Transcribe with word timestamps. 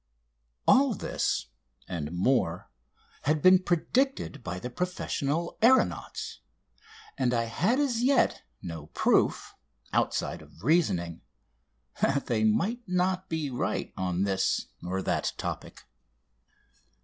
All 0.67 0.95
this 0.95 1.45
and 1.87 2.11
more 2.11 2.71
had 3.21 3.39
been 3.39 3.59
predicted 3.61 4.43
by 4.43 4.57
the 4.57 4.71
professional 4.71 5.59
aeronauts, 5.61 6.39
and 7.19 7.35
I 7.35 7.43
had 7.43 7.79
as 7.79 8.01
yet 8.01 8.41
no 8.63 8.87
proof 8.87 9.53
outside 9.93 10.41
of 10.41 10.63
reasoning 10.63 11.21
that 12.01 12.25
they 12.25 12.43
might 12.43 12.81
not 12.87 13.29
be 13.29 13.51
right 13.51 13.93
on 13.95 14.23
this 14.23 14.69
or 14.83 15.03
that 15.03 15.33
topic. 15.37 15.83